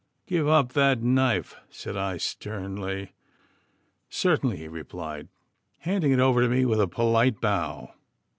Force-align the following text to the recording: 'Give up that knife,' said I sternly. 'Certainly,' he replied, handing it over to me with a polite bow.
'Give 0.25 0.47
up 0.47 0.73
that 0.73 1.03
knife,' 1.03 1.55
said 1.69 1.95
I 1.95 2.17
sternly. 2.17 3.11
'Certainly,' 4.09 4.57
he 4.57 4.67
replied, 4.67 5.27
handing 5.81 6.11
it 6.11 6.19
over 6.19 6.41
to 6.41 6.49
me 6.49 6.65
with 6.65 6.81
a 6.81 6.87
polite 6.87 7.39
bow. 7.39 7.93